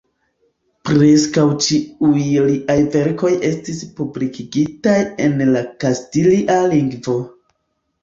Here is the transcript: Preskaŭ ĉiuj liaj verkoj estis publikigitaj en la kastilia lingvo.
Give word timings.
Preskaŭ 0.87 1.43
ĉiuj 1.65 2.23
liaj 2.47 2.79
verkoj 2.97 3.31
estis 3.51 3.85
publikigitaj 4.01 4.99
en 5.29 5.41
la 5.55 5.67
kastilia 5.87 6.61
lingvo. 6.77 7.21